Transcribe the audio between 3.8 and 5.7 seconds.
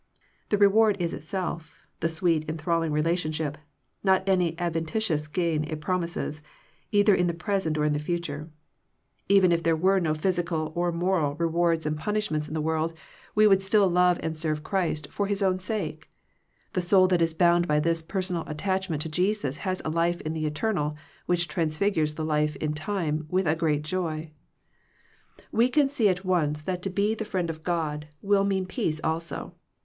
not any adventitious gain